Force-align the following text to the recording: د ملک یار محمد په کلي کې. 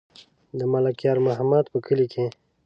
د 0.57 0.59
ملک 0.71 0.97
یار 1.07 1.19
محمد 1.27 1.65
په 1.73 1.77
کلي 1.85 2.07
کې. 2.13 2.25